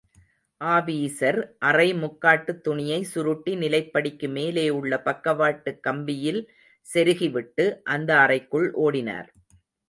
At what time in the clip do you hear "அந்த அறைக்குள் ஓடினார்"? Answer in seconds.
7.83-9.29